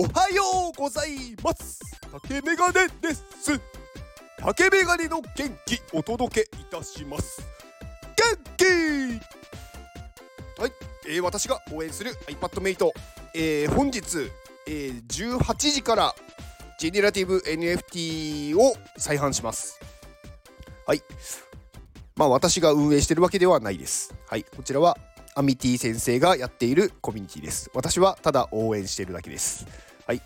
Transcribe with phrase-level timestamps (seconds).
[0.00, 0.42] おはよ
[0.74, 1.78] うございます。
[2.10, 3.60] 竹メガネです。
[4.38, 7.42] 竹メガネの元気お届けいたします。
[8.16, 8.64] 元気!
[10.58, 10.72] はい、
[11.06, 12.94] えー、私が応援する iPad メイト、
[13.34, 14.30] えー、本日、
[14.66, 16.14] えー、18時から
[16.78, 19.78] ジェネラティブ NFT を再販します。
[20.86, 21.02] はい。
[22.16, 24.14] まあ私が運営してるわけではないです。
[24.26, 24.44] はい。
[24.44, 24.96] こちらは
[25.34, 27.70] アミティ先生がやっているコミュニティです。
[27.74, 29.89] 私はただ応援しているだけです。
[30.10, 30.22] はい。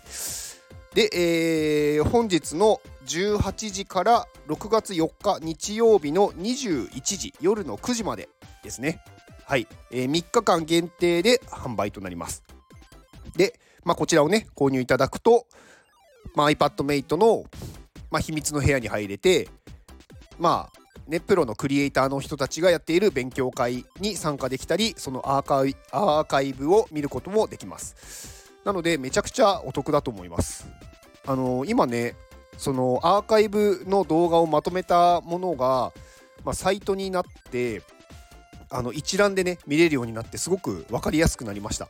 [0.95, 8.27] で、えー、本日の18時から6月4日日曜日の21時夜の9時まで
[8.63, 9.03] ですね。
[9.45, 12.43] はい、えー、3日間限定で販売となります。
[13.35, 15.45] で、まあ、こちらをね購入いただくと、
[16.33, 17.43] まあ、iPadMate の、
[18.09, 19.49] まあ、秘密の部屋に入れて
[20.39, 28.34] まあね、プロのクリエイターの人たちがやっている勉強会に参加できたりそのアーカイアーカイブを見ることもできます。
[28.65, 30.67] なのでめちゃくちゃお得だと思います。
[31.25, 32.15] あの、今ね
[32.57, 35.93] そのアーカイブの動画をまとめたものが、
[36.43, 37.81] まあ、サイトになって
[38.69, 41.89] あの一覧でね見れるようになってすごく分かりやすくなりました。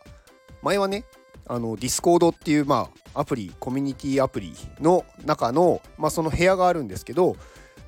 [0.62, 1.06] 前はね
[1.48, 7.36] あのディスコードっていう、まあ、アプリコミュニティアプリの中の、まあ、その部屋があるんですけど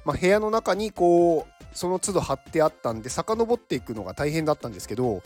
[0.07, 5.21] まあ、部屋の中にこうその都度貼ってあったんで遡っていくのが大変だったんですけど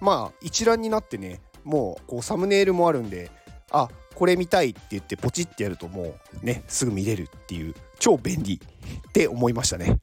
[0.00, 3.30] まあ一覧になってねもうこうサムネイルもあるんで
[3.70, 10.00] あこれ見たいって言ってポチってやるともうねすぐ見れるっていう超便利って思いましたね。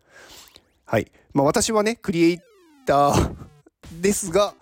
[0.86, 1.12] はい。
[1.34, 2.40] まあ私はねクリエイ
[2.86, 3.36] ター
[4.02, 4.56] ですが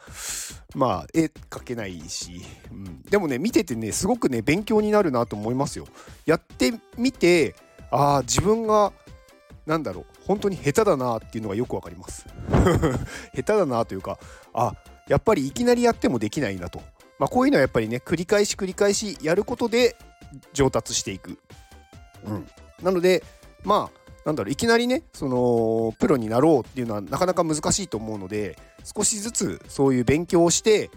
[0.75, 5.87] まあ絵描けないし、うん、でもね見ててねすごくね勉強になるなと思いますよ。
[6.25, 7.55] やってみて
[7.89, 8.91] ああ自分が
[9.65, 12.25] なんだろう本当に下手だなっていうのがよくわかります。
[13.33, 14.19] 下手だなというか
[14.53, 14.73] あ
[15.07, 16.81] やっぱりいきなりやってもできないなと、
[17.19, 19.95] まあ、こういうのはやっぱりね繰り返し繰り返しやることで
[20.53, 21.39] 上達していく、
[22.25, 22.47] うん、
[22.81, 23.23] なので
[23.63, 30.91] まあなんだろういきなりねそのプロになろうっていうのはなかなか難しいと思うので少しずつそういう勉強をして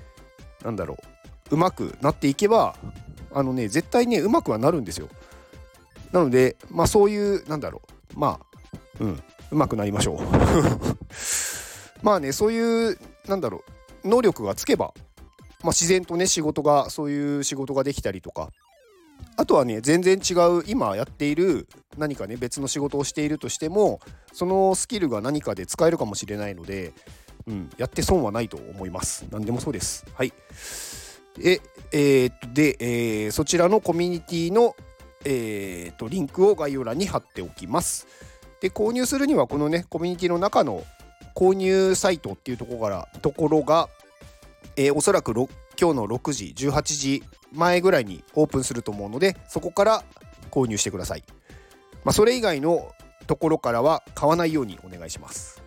[0.64, 0.96] なんだろ
[1.50, 2.74] う上手くなっていけば
[3.32, 5.08] あのね絶対ね上手くはなるんですよ。
[6.12, 7.82] なのでまあそういうなんだろ
[8.16, 8.50] うまあ
[8.98, 10.18] うん、うまくなりましょう。
[12.02, 14.92] まあねそういうなんだろう能力がつけば、
[15.62, 18.50] まあ、自然とね仕事がそういう仕事ができたりとか。
[19.36, 21.68] あとはね全然違う今やっている
[21.98, 24.00] 何かね別の仕事をしているとしても
[24.32, 26.92] そのスキルが何かで使えるかもしれないので、
[27.46, 29.26] うん、やって損はないと思います。
[29.30, 30.06] 何でもそうです。
[30.14, 30.32] はい。
[31.42, 31.60] え
[31.92, 34.74] えー、っとで、えー、そちらのコミュニティの
[35.24, 38.06] えー、っとリンクを概要欄に貼っておきます。
[38.60, 40.84] で購入するにはこのねコミュニティの中の
[41.40, 43.88] 購入サイトっていうところからところが、
[44.76, 50.04] えー、おそらく今日の6時18時前ぐらいにオープンすると思うのでそこから
[50.50, 51.24] 購入してください、
[52.04, 52.92] まあ、それ以外の
[53.26, 55.62] ところからは買わないようにお願いします。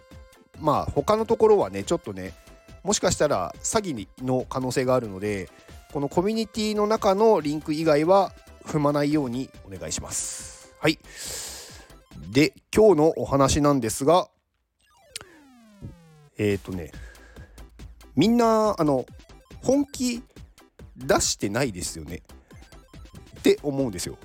[0.59, 2.33] まあ他のところはねちょっとね
[2.83, 5.49] もしかしたら詐欺の可能性があるので
[5.91, 8.31] このコミュニティの中のリンク以外は
[8.65, 10.75] 踏まないようにお願いします。
[10.79, 10.99] はい。
[12.29, 14.27] で今日のお話なんですが
[16.37, 16.91] えっ、ー、とね
[18.15, 19.05] みんなあの
[19.61, 20.21] 本気
[20.97, 22.21] 出してないですよね。
[23.39, 24.17] って思うんですよ。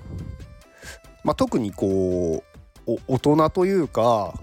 [1.24, 2.44] まあ、特にこ
[2.86, 4.34] う大人というか、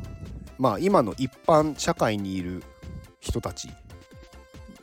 [0.58, 2.64] まあ、今の一般社会にいる
[3.20, 3.70] 人たち。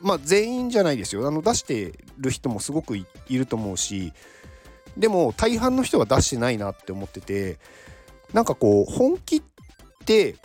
[0.01, 1.27] まあ全員じゃないですよ。
[1.27, 4.11] あの出してる人もすごくいると思うし
[4.97, 7.57] でも大半の人は出してないなって思ってて
[8.33, 9.41] なんかこう本気っ
[10.05, 10.35] て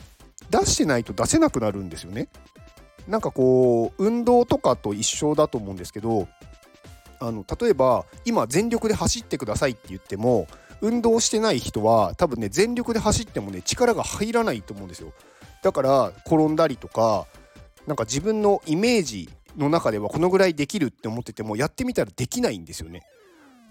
[0.50, 2.28] 出してないと出せなくなるんですよね。
[3.06, 6.28] なんかこう運動とかと一緒だと思うんですけど
[7.20, 10.46] あの例えば今全力で走ってくださいって言っても
[10.80, 15.12] 運動してない人は多分ね全力で走ってもね力が入らないと思うんですよ
[15.62, 17.26] だから転んだりとか
[17.86, 23.02] なんか自分のイメージの中ではこのぐらいできるって思っててもやってみたらできないんですよね。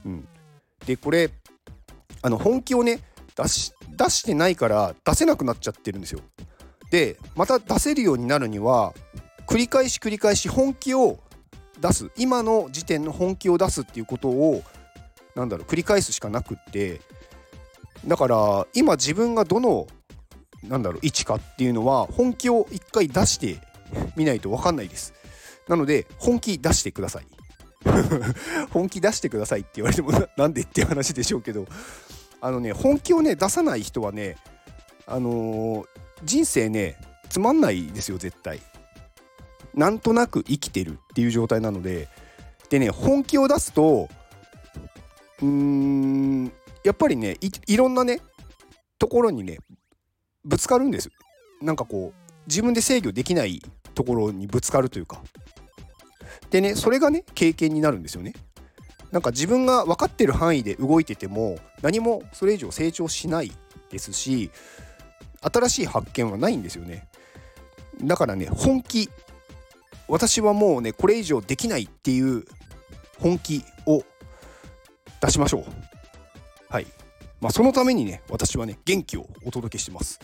[0.05, 0.27] うん、
[0.85, 1.29] でこれ
[2.21, 2.99] あの本気をね
[3.35, 6.21] 出し出してないから出せなくなっちゃってるんですよ。
[6.91, 8.93] でまた出せるようになるには
[9.45, 11.19] 繰り返し繰り返し本気を
[11.79, 14.63] 出す今の時点の本気を出すっていうことを
[15.35, 17.01] なんだろう繰り返すしかなくって
[18.05, 19.87] だから今自分がどの
[20.63, 23.59] なんだろう位置かっていうのは本気を一回出して
[24.15, 25.13] みないと分かんないです。
[25.67, 27.27] なので本気出してください。
[28.71, 31.67] 本気出してくださいって言われてもなんでっていう話でしょうけど
[32.41, 34.35] あのね本気をね出さない人はね
[35.05, 35.87] あのー、
[36.23, 36.97] 人生ね
[37.29, 38.61] つまんないですよ絶対。
[39.73, 42.07] なんとなく生きてるっていう状態なので
[42.69, 44.09] でね本気を出すと
[45.41, 46.51] うーん
[46.83, 47.37] やっぱりね
[47.67, 48.21] いろんなね
[48.97, 49.59] ところにね
[50.43, 51.09] ぶつかるんです。
[51.61, 53.61] なんかこう自分で制御できない
[53.93, 55.21] ところにぶつかるというか。
[56.49, 58.33] でねそれがね経験になるんですよね。
[59.11, 63.51] なんか自分が分かってる範囲で動いてても何もそれ以上成長しない
[63.89, 64.51] ですし
[65.41, 67.07] 新しい発見はないんですよね。
[68.03, 69.09] だからね本気。
[70.07, 72.45] 私はもうねこれ以上できないっていう
[73.19, 74.03] 本気を
[75.21, 75.63] 出しましょう。
[76.69, 76.87] はい。
[77.41, 80.19] まあそのためにね私はね元気をお届けしてます。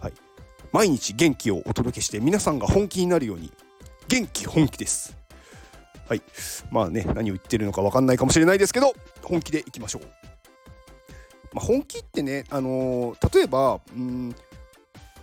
[0.00, 0.12] はい。
[0.72, 3.52] 毎日元気をお届けして皆さんが本気になるように
[4.08, 5.16] 元気本気です。
[6.08, 6.22] はい。
[6.70, 8.92] まあね何を言ってるのか分かんないかもしれないですけど
[9.22, 10.02] 本気でいきましょう、
[11.52, 14.34] まあ、本気ってねあのー、例えばうん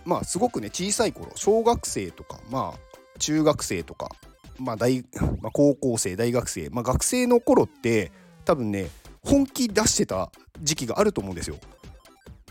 [0.06, 4.10] まあすごくね小さい頃小学生とかまあ中学生とか
[4.58, 5.04] まあ大、
[5.42, 8.12] まあ、高校生大学生、まあ、学生の頃って
[8.44, 8.88] 多分ね
[9.22, 10.30] 本気出してた
[10.62, 11.56] 時期があると思うんですよ。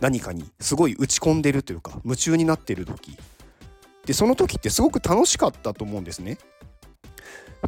[0.01, 3.17] 何かにすごい打ち込んでるというか夢中になってる時。
[4.05, 6.37] でその時ってすごく楽しかったと思うんですね。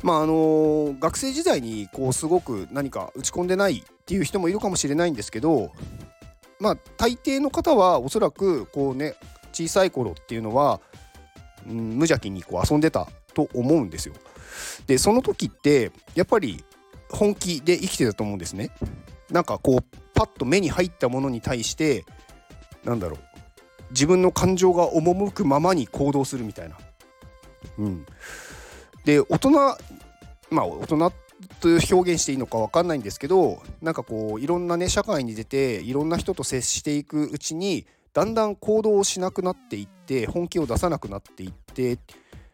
[0.04, 5.72] まああの学生時代にこうすごく何か打ち込んでないっていう人もいるかもしれないんですけど
[6.60, 9.16] まあ大抵の方はおそらくこうね
[9.58, 10.80] 小さい頃っていうのは、
[11.68, 14.14] うん、無邪気にこう遊んでたと思うんですよ。
[14.86, 16.64] でその時ってやっぱり
[17.10, 18.70] 本気で生きてたと思うんですね。
[19.32, 22.06] なんかこうパッと目に入ったものに対して
[22.84, 23.20] なんだろう
[23.92, 26.78] 自分の感情が赴くままに行動するみたいな。
[27.80, 28.06] うん、
[29.06, 31.12] で大人まあ大人
[31.60, 37.86] という表現していいのか分かんないんですけどなんかこういろんなね社会に出ていろんな人と接していくうちに
[38.18, 42.00] だんだん行動をしなくなっていって本気を出さなくなっていって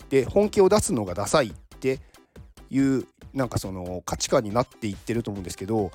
[0.10, 2.01] で本気を出すのがダサいって
[2.69, 5.92] いうなんかその価値観になっていってると思うんですけど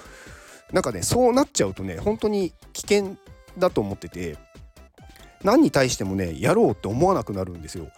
[0.72, 3.18] なんかねそうなっちゃうとね本当に危険
[3.58, 4.38] だと思ってて
[5.44, 7.88] 何に対してもねやろうって思わなくなるんですよ。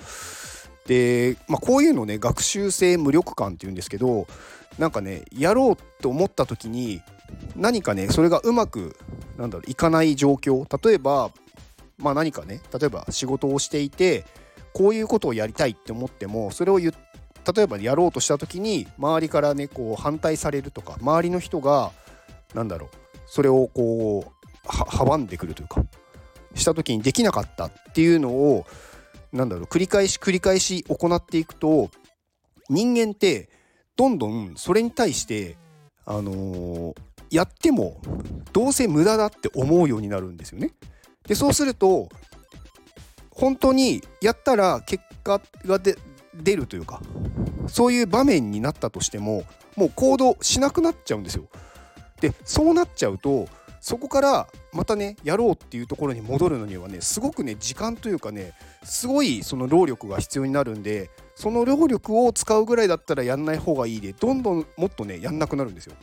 [0.88, 4.26] で、まあ、こういうのね学習性無力感っていうんですけど
[4.76, 7.00] なんかねやろうと思った時に
[7.54, 8.96] 何かねそれがうまく
[9.38, 11.30] なんだろういかない状況例えば
[12.00, 14.24] まあ何かね例えば仕事をしていて
[14.72, 16.92] こういうことをやりたいって思ってもそれを言
[17.54, 21.92] 例えばやろうとした時に周りからねこう反対されるとか周りの人が
[22.54, 22.90] なんだろう
[23.26, 24.32] それをこ
[24.64, 25.82] う阻んでくるというか
[26.54, 28.66] した時にできなかったっていうのを
[29.32, 31.90] なんだろう繰り返し繰り返し行っていくと
[32.68, 33.48] 人間って
[33.96, 35.56] どんどんそれに対して
[36.04, 36.94] あのー、
[37.30, 38.00] やっても
[38.52, 40.72] どうせ無駄だって思うようになるんですよね。
[41.30, 42.08] でそうすると
[43.30, 47.00] 本当にやったら結果が出るというか
[47.68, 49.44] そういう場面になったとしても
[49.76, 51.44] もう行動しなくなっちゃうんですよ。
[52.20, 53.48] でそうなっちゃうと
[53.80, 58.52] そこからまたねやろうっていうところに戻るのにはねすごくね時間というかね
[58.82, 65.94] すごいその労力が必要になるんでその労力を使うぐらいだったらやんない方がいいでどんどんもっとねやんなくなるんですよ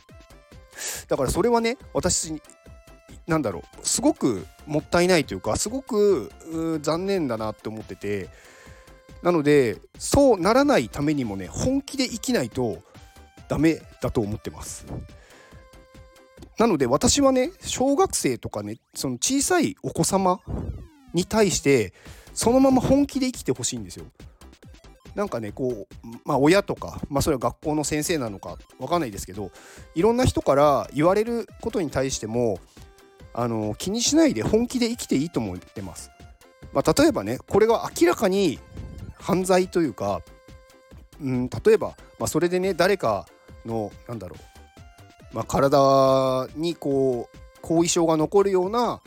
[1.06, 2.40] だからそれはね私
[3.28, 6.32] なんだろうすごくもったいないというかすごく
[6.82, 8.28] 残念だなって思ってて
[9.22, 12.78] なのでそうならないためにもね本気で生きないと
[13.48, 14.86] ダメだと思ってます
[16.58, 20.40] なので私はね小学生とかねその小さいお子様
[21.14, 21.92] に対して
[22.34, 24.06] そのまま本気で生きてほしいんですよ。
[25.14, 29.50] なんかねこうまあ親とかまあそれは学校の先生なのかわかんないですけど
[29.96, 32.60] いろんな人から言われることに対しても
[33.38, 36.10] あの気にしないで本気で生きていいと思ってます。
[36.72, 38.58] まあ、例えばねこれが明らかに
[39.16, 40.22] 犯罪というか、
[41.22, 43.26] うん、例えば、まあ、それでね誰か
[43.64, 49.00] のなんだろうまあ、体にこう後遺症が残るような、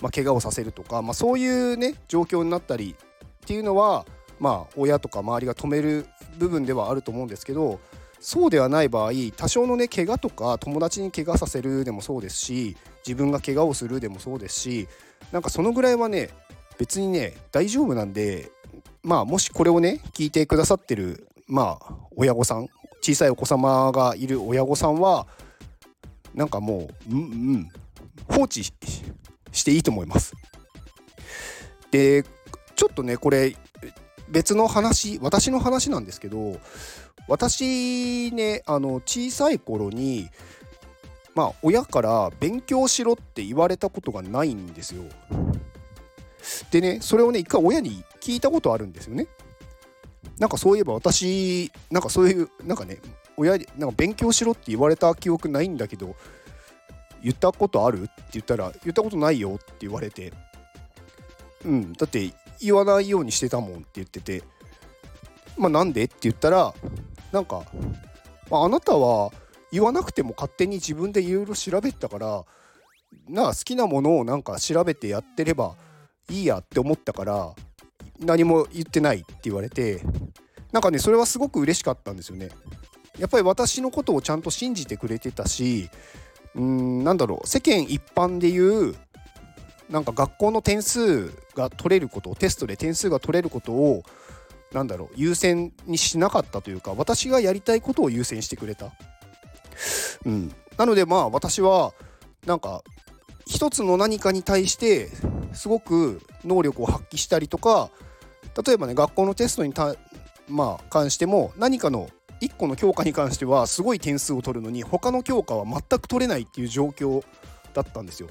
[0.00, 4.06] まあ、怪我をさせるとか、まあ、そういうね状況になったりっていうのは
[4.38, 6.06] まあ親とか周りが止める
[6.38, 7.80] 部分ではあると思うんですけど
[8.20, 14.88] そうではない場合多少のね怪我とか友達に怪我させるでもそうですし自分が怪我をするでもそうですし
[15.32, 16.30] なんかそのぐらいはね
[16.78, 18.50] 別にね大丈夫なんで
[19.02, 22.68] まあもしこれをね聞いてくださってるまあ親御さん
[23.00, 25.26] 小さいお子様がいる親御さんは
[26.34, 27.22] なんかもう、うんう
[27.58, 27.68] ん、
[28.28, 30.34] 放置していいと思います。
[31.90, 32.24] で
[32.74, 33.56] ちょっとねこれ
[34.30, 36.58] 別の話私の話なんですけど
[37.28, 40.28] 私ねあの小さい頃に
[41.34, 45.04] まあ親から勉強しろって言われたことがないんですよ。
[46.70, 49.26] でねそれをね一回親に聞いたことあるんですよね。
[50.38, 52.98] なんかそういえば私なんかそういうなんかね
[53.36, 56.16] 親になんか勉強しろって言われた記憶ないんだけど
[57.22, 58.02] 言ったことある？
[58.02, 60.32] って言ったら言ったことないよって言われて
[61.64, 64.42] うんだって言わないようにしてたもんって言ってて
[65.56, 66.74] まあなんでって言ったら
[67.32, 67.62] なんか、
[68.50, 69.32] まあ、あなたは
[69.70, 72.44] 言わなくても勝手に自分でいろいろ調べたから
[73.28, 75.74] なあ好きなものをなんか調べてやってれば
[76.30, 77.54] いいやって思ったから
[78.20, 80.02] 何も言ってないって言われて
[80.72, 82.50] なんかねそれはすごく嬉しかったんですよね。
[83.18, 85.90] やっぱり私のことをちゃんと信じてくれてたし
[86.54, 88.94] うーんなんだろう世間一般でいう
[89.90, 94.02] なんか学校の点数が取れることテストで点数が取れることを
[94.72, 98.92] なんだろう優先にしなかったというか私がやりたいことを優先してくれた。
[100.26, 101.94] うん、なのでまあ私は
[102.46, 102.82] なんか
[103.46, 105.08] 一つの何かに対して
[105.52, 107.90] すごく能力を発揮したりとか
[108.66, 109.94] 例えばね学校のテストにた、
[110.48, 117.24] まあ、関しても何かの1個の教科に関してはすごい点数を取るのに他の教科は全く取れないっていう状況
[117.72, 118.28] だったんですよ。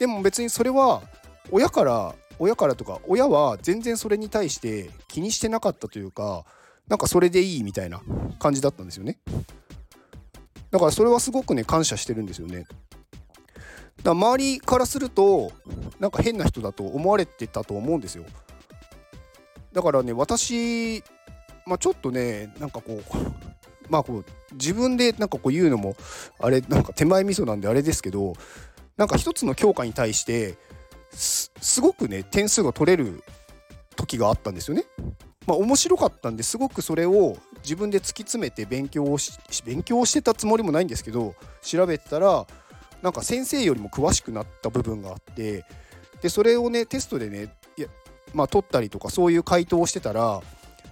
[0.00, 1.02] でも別にそれは
[1.52, 6.44] 親から親からとか親は全然それに対して気にしてなかったというか
[6.88, 8.00] なんかそれでいいみたいな
[8.38, 9.18] 感じだったんですよね。
[10.70, 12.60] だからそれはすごくね感謝してるんですよね。
[12.60, 12.72] だか
[14.04, 15.52] ら周りからすると
[16.00, 18.24] なんか変な人だと思われてたと思うんですよ。
[19.72, 21.04] だからね私
[21.66, 25.94] まあ、ちょっとねなんかこうまあこう自分でなんかこう言うのも
[26.40, 28.32] あれなんか手前味噌なんであれですけど
[29.00, 30.58] なんか一つの教科に対して
[31.10, 33.24] すごくね点数が取れる
[33.96, 34.84] 時があったんですよね。
[35.46, 39.32] まあ面白かったんですごくそれを自分で突き詰めて勉強をし
[39.64, 42.46] 勉強をしてたつもりもないんですけど調べてたら
[43.00, 45.64] なんか先生よりも詳しくなった部分があって
[46.20, 47.88] でそれをねテストでねいや
[48.34, 50.42] まあ取ったりとかそういう回答をしてたら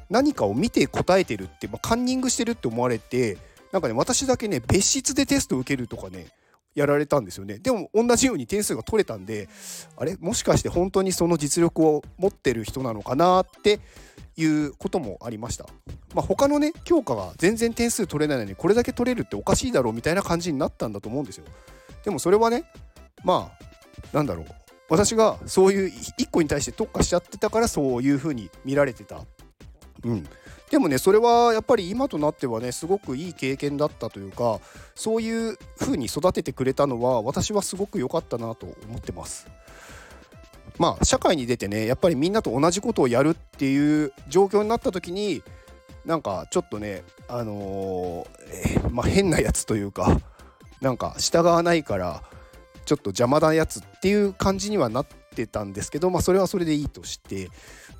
[0.08, 3.36] 何かを見て答えてるって、まあ、カンニングしてるって思われて
[3.70, 6.28] なんかね私だけね別室でテスト受けるとかね
[6.78, 9.48] やられたんですよねでも同じように点数が取れたんで
[9.96, 10.16] あれ？
[10.20, 13.80] もしかして本当にその実力を持ってる人なのかなって
[14.36, 15.66] いうこともありました。
[16.14, 21.44] まあ、他のね教科が全然点数取れないのにこれだけ取れるっておかしいだろうみたいな感じになったんだと思うんですよ。
[22.04, 22.64] でもそれはね
[23.24, 24.46] まあなんだろう
[24.88, 29.22] 私がそういう1個に対して特化しちゃってたからそういう風に見られてた
[30.04, 30.26] うん、
[30.70, 34.60] でもねそれはやっぱり今となってはねすごくいい経験だったというか
[34.94, 39.48] そういう風に育ててくれたのは私はすごく良かったなと思ってます。
[40.78, 45.42] まあ社会に出てねやっぱりみんなと同じことをやるっていう状況になった時に
[46.04, 50.20] なんかちょっとねあのー、え、まあ、変なやつというか
[50.80, 52.22] なんか従わないから
[52.84, 57.50] ちょっと邪魔なやつっていう感じにはなってたんですけどまあそれはそれでいいとして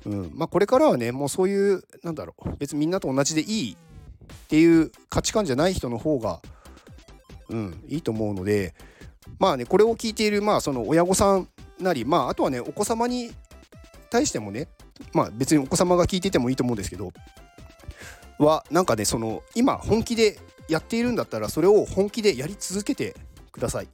[0.05, 6.41] うんまあ、これからはねもうそういうなんだろう別にみんなと同じでいいっていう価値観じゃない人の方が、
[7.49, 8.73] うん、いいと思うので
[9.39, 11.47] まあねこれを聞いているまあその親御さん
[11.79, 13.31] なりまああとはねお子様に
[14.09, 14.69] 対してもね
[15.13, 17.11] まあ別にお子様が聞いててもいいと思うんですけど
[18.37, 23.15] はなんかねその今本気でやっているんだったらそれを本気でやり続けて
[23.51, 23.87] ください。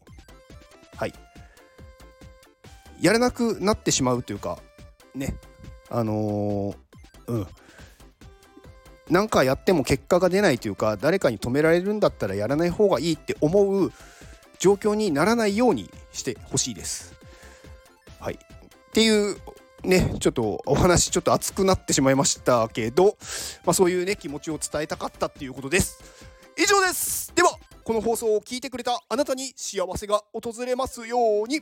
[0.98, 1.25] はい。
[3.02, 4.60] やらなくなってしまうというか
[5.14, 5.36] ね
[5.90, 7.48] あのー、うん
[9.10, 13.92] 何かやっても結果が出ないというか誰かに止められるんだったらやらない方がいいって思う
[14.58, 17.14] 状況にならないようにしてほしいです。
[18.20, 18.38] はい、っ
[18.94, 19.38] ていう
[19.84, 23.18] ねちょっとお話ちょっと熱くなってしまいましたけど、
[23.64, 26.00] まあ、そういうね気持ちを伝えたかったっていうことです。
[26.58, 27.52] 以上ですでは
[27.84, 31.62] この放送を聞いてくれたあなたに幸せが訪れますように。